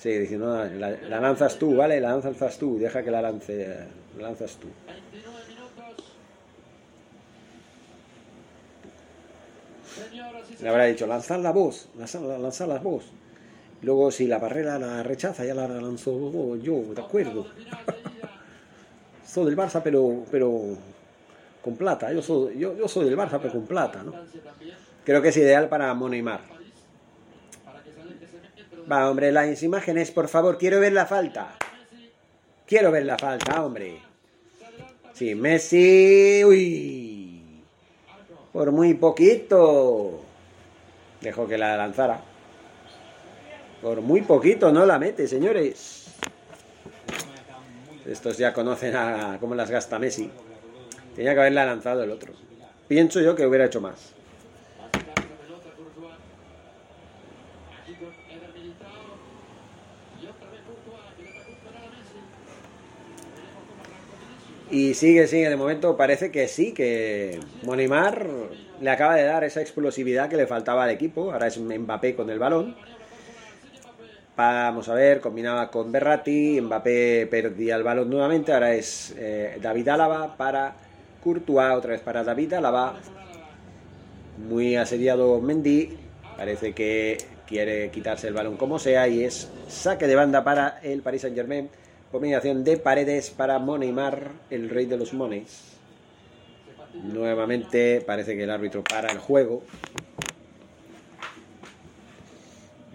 [0.00, 2.00] Sí, diciendo, no, la, la lanzas tú, ¿vale?
[2.00, 3.86] La lanzas tú, deja que la lance,
[4.16, 4.68] la lanzas tú.
[4.86, 6.04] 29 minutos.
[9.84, 13.04] Señoras y Le habrá dicho, lanzad la voz, lanzad, lanzad la voz.
[13.82, 17.46] Luego, si la barrera la rechaza, ya la lanzo yo, de acuerdo.
[19.26, 20.78] soy del Barça, pero, pero
[21.62, 22.10] con plata.
[22.10, 24.14] Yo soy, yo, yo soy del Barça, pero con plata, ¿no?
[25.04, 26.59] Creo que es ideal para Moneymar.
[28.90, 31.54] Va, hombre, las imágenes, por favor, quiero ver la falta.
[32.66, 34.00] Quiero ver la falta, hombre.
[35.12, 36.42] Sí, Messi.
[36.44, 37.62] Uy.
[38.52, 40.20] Por muy poquito.
[41.20, 42.20] Dejó que la lanzara.
[43.82, 46.06] Por muy poquito no la mete, señores.
[48.06, 50.30] Estos ya conocen a cómo las gasta Messi.
[51.14, 52.32] Tenía que haberla lanzado el otro.
[52.88, 54.14] Pienso yo que hubiera hecho más.
[64.70, 68.24] Y sigue, sigue, de momento parece que sí, que Monimar
[68.80, 71.32] le acaba de dar esa explosividad que le faltaba al equipo.
[71.32, 72.76] Ahora es Mbappé con el balón.
[74.36, 79.88] Vamos a ver, combinaba con Berratti, Mbappé perdía el balón nuevamente, ahora es eh, David
[79.88, 80.72] Álava para
[81.22, 82.94] Courtois, otra vez para David Álava.
[84.48, 85.98] Muy asediado Mendy,
[86.38, 91.02] parece que quiere quitarse el balón como sea y es saque de banda para el
[91.02, 91.68] Paris Saint Germain.
[92.10, 95.76] Combinación de paredes para Moneymar, el rey de los mones.
[96.92, 99.62] Nuevamente parece que el árbitro para el juego.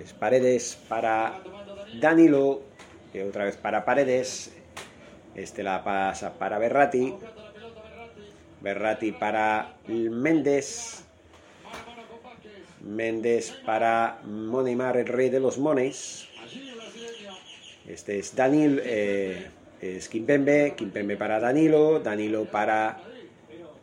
[0.03, 1.39] Es paredes para
[1.97, 2.61] Danilo,
[3.13, 4.51] que otra vez para paredes.
[5.33, 7.15] Este la pasa para Berratti.
[8.59, 11.05] Berratti para Méndez.
[12.81, 16.27] Méndez para Moneymar, el rey de los mones.
[17.87, 19.47] Este es Danil, eh,
[19.79, 22.97] es Kimpembe, Kimpembe para Danilo, Danilo para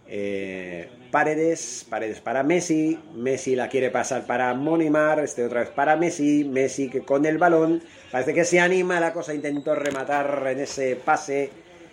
[0.09, 5.97] eh, Paredes, Paredes para Messi, Messi la quiere pasar para Monimar, este otra vez para
[5.97, 10.61] Messi, Messi que con el balón parece que se anima la cosa, intentó rematar en
[10.61, 11.51] ese pase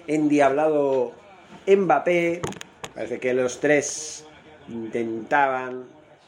[0.08, 1.12] endiablado
[1.68, 2.42] Mbappé,
[2.96, 4.26] parece que los tres
[4.68, 5.86] intentaban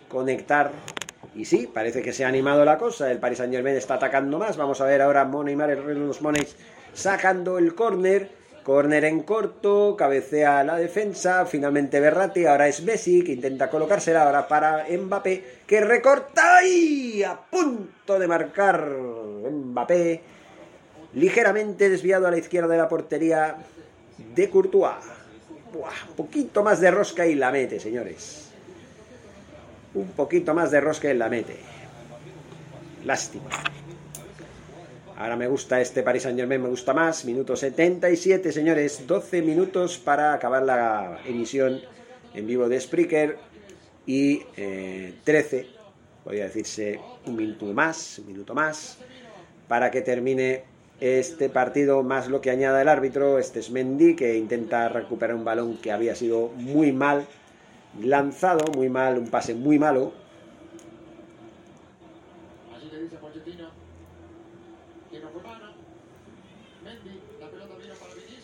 [0.08, 0.72] conectar
[1.34, 3.10] y sí, parece que se ha animado la cosa.
[3.10, 4.58] El Paris Saint Germain está atacando más.
[4.58, 6.56] Vamos a ver ahora Moneymar, los Moneys,
[6.94, 8.42] sacando el córner.
[8.64, 11.46] Córner en corto, cabecea la defensa.
[11.46, 12.46] Finalmente Berratti.
[12.46, 14.24] Ahora es Messi que intenta colocársela.
[14.24, 20.22] Ahora para Mbappé que recorta y a punto de marcar Mbappé.
[21.14, 23.56] Ligeramente desviado a la izquierda de la portería
[24.36, 24.96] de Courtois.
[25.74, 28.51] Buah, un poquito más de rosca y la mete, señores
[29.94, 31.58] un poquito más de rosca en la mete.
[33.06, 33.50] Lástima.
[35.18, 37.26] Ahora me gusta este Paris Saint Germain, me gusta más.
[37.26, 39.06] Minuto 77, señores.
[39.06, 41.80] 12 minutos para acabar la emisión
[42.34, 43.38] en vivo de Spreaker.
[44.06, 45.68] Y eh, 13,
[46.24, 48.98] podría decirse un minuto más, un minuto más,
[49.68, 50.64] para que termine
[51.00, 53.38] este partido, más lo que añada el árbitro.
[53.38, 57.28] Este es Mendy, que intenta recuperar un balón que había sido muy mal
[58.00, 60.14] lanzado, muy mal, un pase muy malo.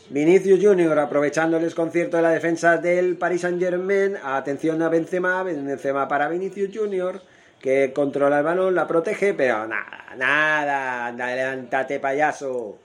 [0.10, 0.60] Vinicius.
[0.64, 4.16] Junior aprovechando el desconcierto de la defensa del Paris Saint Germain.
[4.24, 7.22] Atención a Benzema, Benzema para Vinicius Junior
[7.60, 12.78] que controla el balón, la protege, pero nada, nada, levántate payaso.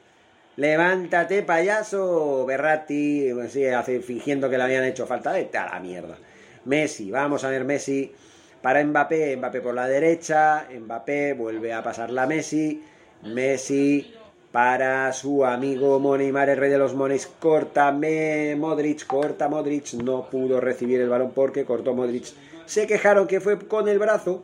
[0.57, 2.45] Levántate, payaso.
[2.47, 5.33] Berratti sigue hace, fingiendo que le habían hecho falta.
[5.33, 6.17] Vete a la mierda.
[6.65, 8.13] Messi, vamos a ver Messi
[8.61, 9.37] para Mbappé.
[9.37, 10.67] Mbappé por la derecha.
[10.81, 12.83] Mbappé vuelve a pasarla a Messi.
[13.25, 14.15] Messi
[14.51, 17.27] para su amigo Monimar, el rey de los mones.
[17.27, 19.93] Corta Me- Modric, corta Modric.
[19.95, 22.27] No pudo recibir el balón porque cortó Modric.
[22.67, 24.43] Se quejaron que fue con el brazo.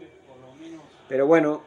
[1.09, 1.63] Pero bueno,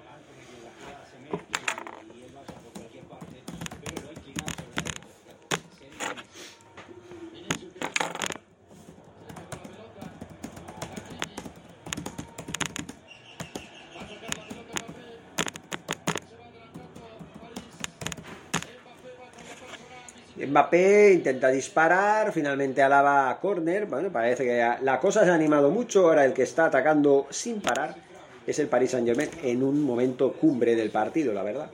[20.38, 23.86] Mbappé intenta disparar, finalmente alaba a córner.
[23.86, 26.08] Bueno, parece que la cosa se ha animado mucho.
[26.08, 27.96] Ahora el que está atacando sin parar
[28.48, 31.70] es el Paris Saint-Germain en un momento cumbre del partido, la verdad.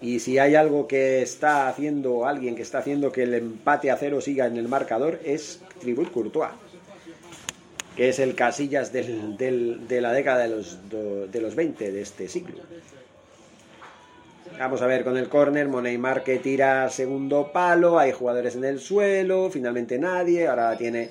[0.00, 3.96] Y si hay algo que está haciendo alguien que está haciendo que el empate a
[3.96, 6.50] cero siga en el marcador es Tribut Courtois,
[7.96, 12.02] que es el Casillas del- del- de la década de los, de los 20 de
[12.02, 12.58] este siglo.
[14.58, 18.78] Vamos a ver con el córner, Moneymar que tira segundo palo, hay jugadores en el
[18.78, 21.10] suelo, finalmente nadie, ahora tiene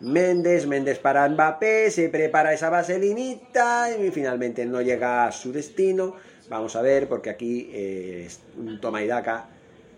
[0.00, 6.16] Méndez, Méndez para Mbappé, se prepara esa vaselinita y finalmente no llega a su destino.
[6.50, 9.46] Vamos a ver, porque aquí eh, es un toma y daca,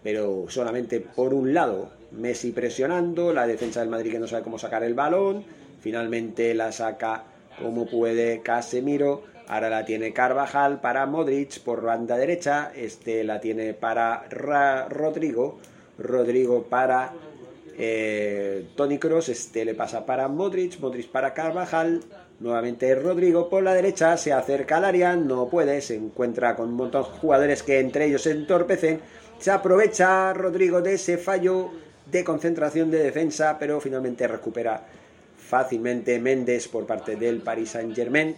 [0.04, 1.90] pero solamente por un lado.
[2.12, 5.44] Messi presionando, la defensa del Madrid que no sabe cómo sacar el balón,
[5.80, 7.24] finalmente la saca
[7.60, 13.74] como puede Casemiro, ahora la tiene Carvajal para Modric por banda derecha, este la tiene
[13.74, 15.58] para Ra- Rodrigo,
[15.98, 17.12] Rodrigo para
[17.76, 22.00] eh, Tony Cross, este le pasa para Modric, Modric para Carvajal,
[22.38, 26.76] nuevamente Rodrigo por la derecha, se acerca al área, no puede, se encuentra con un
[26.76, 29.00] montón de jugadores que entre ellos se entorpecen,
[29.38, 31.70] se aprovecha Rodrigo de ese fallo
[32.06, 34.82] de concentración de defensa, pero finalmente recupera
[35.36, 38.36] fácilmente Méndez por parte del Paris Saint Germain.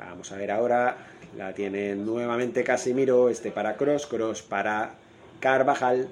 [0.00, 0.96] Vamos a ver ahora,
[1.36, 4.94] la tiene nuevamente Casemiro, este para Cross, Cross para
[5.40, 6.08] Carvajal.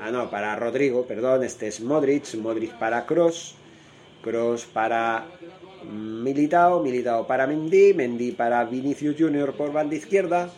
[0.00, 3.56] Ah, no, para Rodrigo, perdón, este es Modric, Modric para Cross,
[4.22, 5.26] Cross para
[5.84, 10.50] Militao, Militao para Mendy, Mendy para Vinicius Junior por banda izquierda.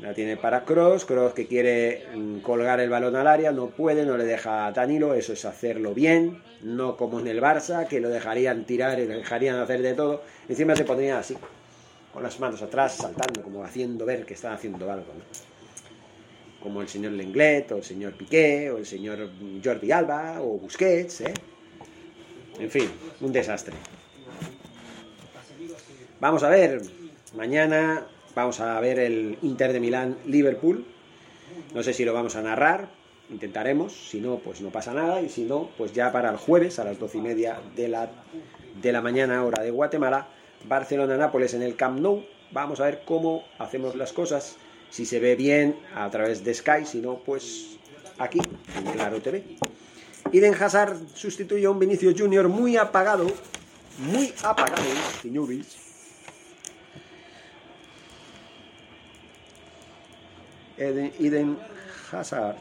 [0.00, 4.06] La tiene para Cross, Cross que quiere mm, colgar el balón al área, no puede,
[4.06, 8.00] no le deja a Danilo, eso es hacerlo bien, no como en el Barça, que
[8.00, 10.22] lo dejarían tirar y lo dejarían hacer de todo.
[10.48, 11.36] Encima se pondría así,
[12.12, 15.06] con las manos atrás, saltando, como haciendo ver que están haciendo algo.
[15.14, 15.24] ¿no?
[16.62, 19.28] Como el señor Lenglet, o el señor Piqué, o el señor
[19.64, 21.34] Jordi Alba, o Busquets, ¿eh?
[22.60, 22.88] En fin,
[23.20, 23.74] un desastre.
[26.20, 26.82] Vamos a ver,
[27.36, 28.06] mañana
[28.38, 30.84] vamos a ver el Inter de Milán Liverpool.
[31.74, 32.88] No sé si lo vamos a narrar,
[33.30, 36.78] intentaremos, si no, pues no pasa nada, y si no, pues ya para el jueves
[36.78, 38.08] a las doce y media de la,
[38.80, 40.28] de la mañana, hora de Guatemala,
[40.68, 42.22] Barcelona-Nápoles en el Camp Nou.
[42.52, 44.54] Vamos a ver cómo hacemos las cosas,
[44.88, 47.76] si se ve bien a través de Sky, si no, pues
[48.18, 48.38] aquí,
[48.76, 49.42] en Claro TV.
[50.32, 53.26] Eden Hazard sustituye a un Vinicius Junior muy apagado,
[53.98, 54.84] muy apagado,
[55.22, 55.87] señores.
[60.78, 61.58] Eden,
[62.12, 62.56] Hazard.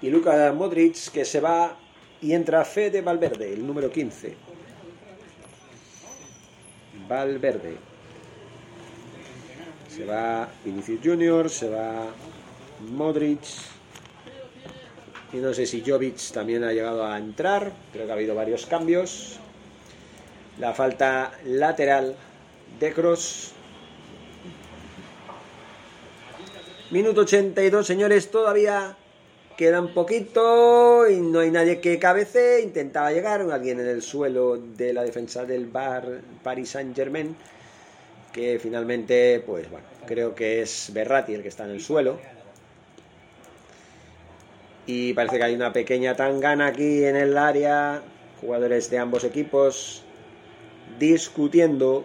[0.00, 1.76] Y Luka Modric que se va
[2.20, 4.34] y entra Fede Valverde, el número 15.
[7.08, 7.76] Valverde.
[9.88, 12.06] Se va Vinicius Junior, se va
[12.90, 13.40] Modric.
[15.32, 17.72] Y no sé si Jovic también ha llegado a entrar.
[17.92, 19.38] Creo que ha habido varios cambios.
[20.58, 22.14] La falta lateral
[22.78, 23.51] de Cross.
[26.92, 28.98] Minuto 82, señores, todavía
[29.56, 32.60] queda un poquito y no hay nadie que cabece.
[32.60, 37.34] Intentaba llegar alguien en el suelo de la defensa del bar Paris Saint Germain.
[38.30, 42.18] Que finalmente, pues bueno, creo que es Berratti el que está en el suelo.
[44.84, 48.02] Y parece que hay una pequeña tangana aquí en el área.
[48.42, 50.02] Jugadores de ambos equipos
[50.98, 52.04] discutiendo.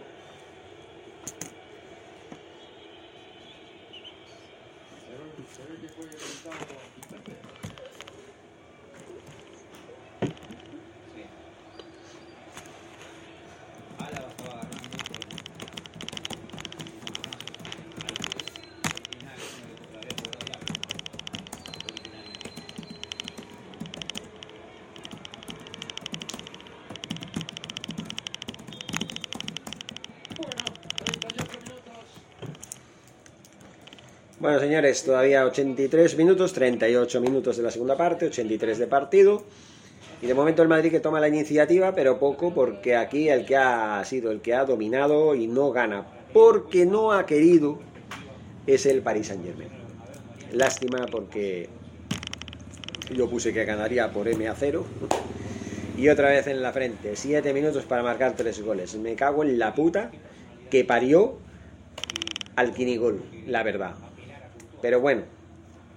[34.88, 39.44] 83 todavía, 83 minutos, 38 minutos de la segunda parte, 83 de partido.
[40.22, 43.58] Y de momento el Madrid que toma la iniciativa, pero poco, porque aquí el que
[43.58, 47.80] ha sido el que ha dominado y no gana, porque no ha querido,
[48.66, 49.70] es el Paris Saint Germain.
[50.54, 51.68] Lástima porque
[53.14, 54.86] yo puse que ganaría por M a 0.
[55.98, 58.96] Y otra vez en la frente, 7 minutos para marcar 3 goles.
[58.96, 60.12] Me cago en la puta
[60.70, 61.40] que parió
[62.56, 64.07] al Kinigol, la verdad.
[64.82, 65.24] Pero bueno,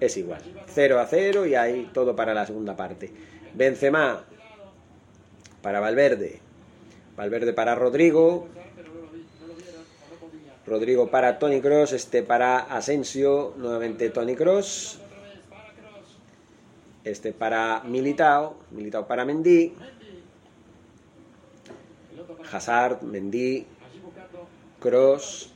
[0.00, 0.42] es igual.
[0.66, 3.10] 0 a 0 y ahí todo para la segunda parte.
[3.54, 4.24] Benzema
[5.62, 6.40] para Valverde.
[7.16, 8.48] Valverde para Rodrigo.
[10.66, 15.00] Rodrigo para Tony Cross, este para Asensio, nuevamente Tony Cross.
[17.02, 19.74] Este para Militao, Militao para Mendy.
[22.52, 23.66] Hazard, Mendy,
[24.80, 25.49] Cross.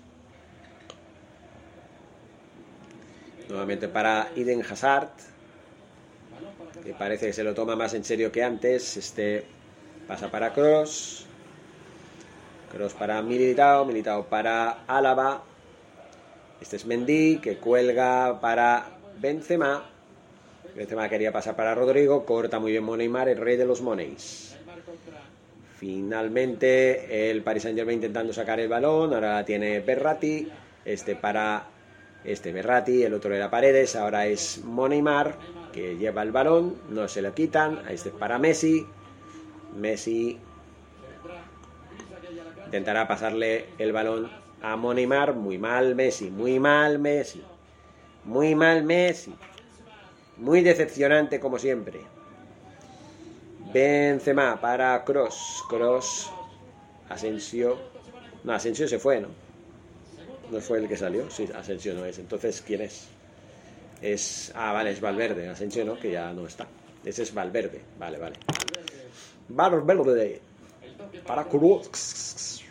[3.49, 5.11] Nuevamente para Eden Hazard,
[6.83, 8.97] que parece que se lo toma más en serio que antes.
[8.97, 9.45] Este
[10.07, 11.27] pasa para Cross.
[12.73, 15.43] Cross para Militao, Militao para Álava.
[16.61, 18.87] Este es Mendy, que cuelga para
[19.21, 19.85] Benzema.
[20.75, 24.57] Benzema quería pasar para Rodrigo, corta muy bien Moneymar, el rey de los moneys.
[25.79, 30.49] Finalmente el Paris Saint Germain intentando sacar el balón, ahora la tiene Berratti,
[30.85, 31.65] este para
[32.25, 35.37] este Berratti, el otro era Paredes, ahora es Moneymar
[35.73, 38.87] que lleva el balón, no se lo quitan, este es para Messi,
[39.77, 40.39] Messi
[42.65, 44.31] intentará pasarle el balón
[44.63, 47.43] a Moneymar, muy mal Messi, muy mal Messi,
[48.25, 49.35] muy mal Messi,
[50.39, 52.01] muy decepcionante como siempre.
[53.73, 55.65] Benzema para Cross.
[55.69, 56.31] Cross.
[57.09, 57.77] Asensio.
[58.45, 59.29] No, Asensio se fue, ¿no?
[60.55, 61.29] No fue el que salió.
[61.33, 62.17] Sí, Asensio no es.
[62.21, 63.09] Entonces, ¿quién es?
[64.01, 64.53] Es.
[64.55, 65.49] Ah, vale, es Valverde.
[65.49, 66.69] Asensio no, que ya no está.
[67.05, 67.81] Ese es Valverde.
[67.99, 68.37] Vale, vale.
[69.49, 70.41] Valverde.
[71.27, 72.63] Para Cross.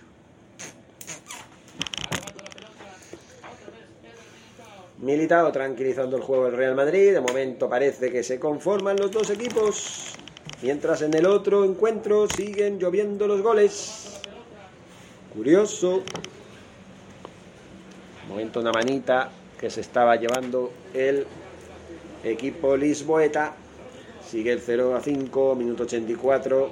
[5.00, 7.12] Militao tranquilizando el juego del Real Madrid.
[7.12, 10.16] De momento parece que se conforman los dos equipos.
[10.62, 14.22] Mientras en el otro encuentro siguen lloviendo los goles.
[15.34, 16.04] Curioso.
[18.34, 19.30] Momento una manita
[19.60, 21.28] que se estaba llevando el
[22.24, 23.54] equipo lisboeta.
[24.28, 26.70] Sigue el 0 a 5, minuto 84.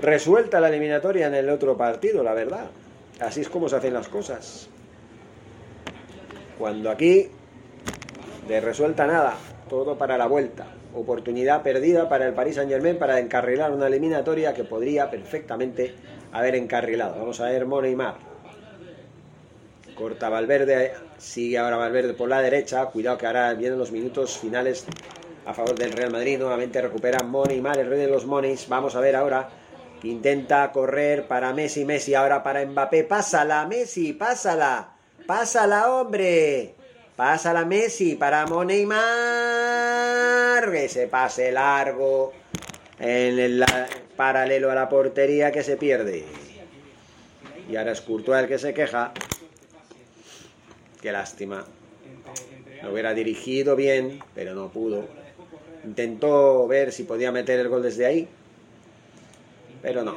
[0.00, 2.66] Resuelta la eliminatoria en el otro partido, la verdad.
[3.20, 4.68] Así es como se hacen las cosas.
[6.58, 7.28] Cuando aquí,
[8.48, 9.36] de resuelta nada,
[9.68, 10.66] todo para la vuelta.
[10.96, 15.94] Oportunidad perdida para el Paris Saint Germain para encarrilar una eliminatoria que podría perfectamente
[16.32, 17.20] haber encarrilado.
[17.20, 18.27] Vamos a ver Moneymar.
[19.98, 22.86] Corta Valverde, sigue ahora Valverde por la derecha.
[22.86, 24.86] Cuidado que ahora vienen los minutos finales
[25.44, 26.38] a favor del Real Madrid.
[26.38, 28.68] Nuevamente recupera Moneymar, el rey de los Moneys.
[28.68, 29.48] Vamos a ver ahora
[30.00, 33.02] que intenta correr para Messi, Messi ahora para Mbappé.
[33.04, 34.92] Pásala, Messi, pásala.
[35.26, 36.76] Pásala, hombre.
[37.16, 39.02] Pásala Messi para Moneymar.
[40.76, 42.32] Ese pase largo
[43.00, 43.64] en el
[44.16, 46.24] paralelo a la portería que se pierde.
[47.68, 49.12] Y ahora es Courtois el que se queja.
[51.00, 51.64] Qué lástima.
[52.82, 55.06] Lo hubiera dirigido bien, pero no pudo.
[55.84, 58.28] Intentó ver si podía meter el gol desde ahí,
[59.82, 60.16] pero no.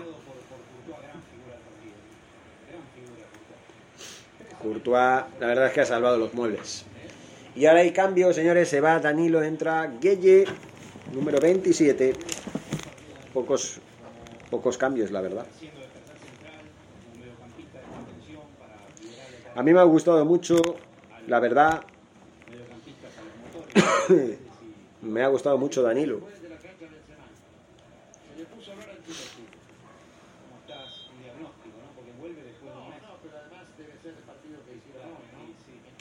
[4.62, 6.86] Courtois, la verdad es que ha salvado los muebles.
[7.56, 8.70] Y ahora hay cambio, señores.
[8.70, 10.46] Se va Danilo, entra Gueye,
[11.14, 12.14] número 27.
[13.34, 13.80] Pocos,
[14.50, 15.46] pocos cambios, la verdad.
[19.54, 20.62] A mí me ha gustado mucho,
[21.28, 21.84] la verdad.
[25.02, 26.22] me ha gustado mucho Danilo.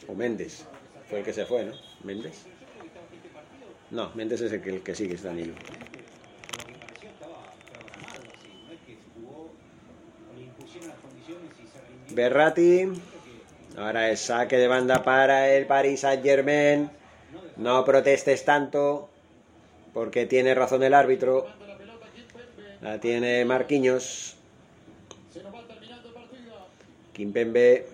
[0.06, 0.64] O Méndez.
[1.08, 1.72] Fue el que se fue, ¿no?
[2.04, 2.46] Méndez.
[3.90, 5.54] No, Méndez es el que, el que sigue, es Danilo.
[12.12, 12.92] Berrati.
[13.76, 16.90] Ahora es saque de banda para el Paris Saint Germain.
[17.56, 19.08] No protestes tanto.
[19.94, 21.46] Porque tiene razón el árbitro.
[22.80, 24.36] La tiene Marquinhos.
[27.12, 27.86] Kimpembe.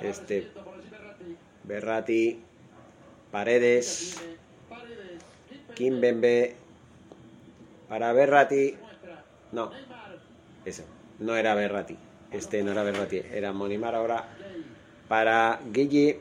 [0.00, 0.48] Este.
[1.64, 2.40] Berrati.
[3.30, 4.20] Paredes.
[5.74, 6.56] Kimbembe.
[7.88, 8.76] Para Berrati.
[9.52, 9.70] No.
[10.64, 10.84] Ese.
[11.18, 11.96] No era Berrati.
[12.32, 13.22] Este no era Berrati.
[13.32, 14.24] Era Monimar ahora.
[15.08, 16.20] Para Guille.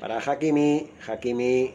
[0.00, 0.90] Para Hakimi.
[1.06, 1.74] Hakimi.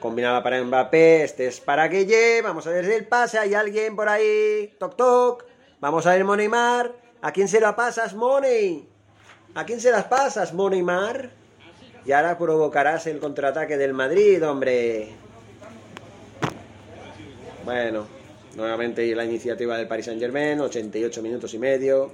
[0.00, 1.24] Combinaba para Mbappé.
[1.24, 2.42] Este es para Guille.
[2.42, 3.38] Vamos a ver si el pase.
[3.38, 4.74] Hay alguien por ahí.
[4.78, 5.44] Toc toc.
[5.80, 6.92] Vamos a ver Monimar.
[7.20, 8.88] ¿A quién se la pasas, Money?
[9.54, 11.30] ¿A quién se las pasas, Moneymar?
[12.04, 15.10] Y ahora provocarás el contraataque del Madrid, hombre.
[17.64, 18.06] Bueno,
[18.56, 22.12] nuevamente la iniciativa del Paris Saint Germain, 88 minutos y medio.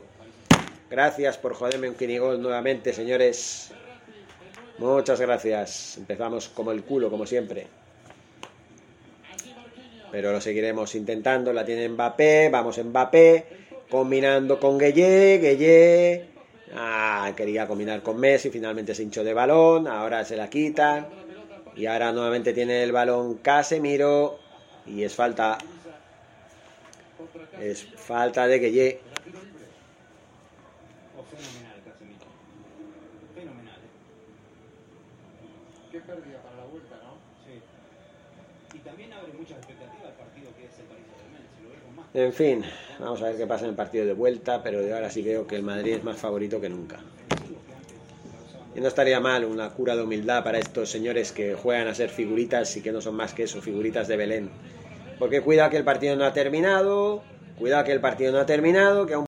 [0.91, 3.73] Gracias por joderme un quinigol nuevamente, señores.
[4.79, 5.97] Muchas gracias.
[5.99, 7.67] Empezamos como el culo, como siempre.
[10.11, 11.53] Pero lo seguiremos intentando.
[11.53, 12.49] La tiene Mbappé.
[12.51, 13.47] Vamos Mbappé.
[13.91, 16.27] combinando con Gueye, Gueye.
[16.75, 21.09] Ah, quería combinar con Messi, finalmente se hinchó de balón, ahora se la quita.
[21.75, 24.39] Y ahora nuevamente tiene el balón Casemiro.
[24.87, 25.59] Y es falta.
[27.61, 29.01] Es falta de Gueye.
[31.19, 32.27] O fenomenal, Casemiro.
[33.35, 33.81] Fenomenal.
[35.91, 37.19] Qué pérdida para la vuelta, ¿no?
[37.45, 38.77] Sí.
[38.77, 41.97] Y también abre muchas expectativas al partido que es el Paris Saint-Germain.
[41.97, 42.07] Más.
[42.15, 42.65] En fin,
[43.01, 45.47] vamos a ver qué pasa en el partido de vuelta, pero de ahora sí veo
[45.47, 47.01] que el Madrid es más favorito que nunca.
[48.77, 52.11] Y no estaría mal una cura de humildad para estos señores que juegan a ser
[52.11, 54.51] figuritas y que no son más que eso, figuritas de Belén.
[55.19, 57.25] Porque cuidado que el partido no ha terminado,
[57.59, 59.28] cuidado que el partido no ha terminado, que aún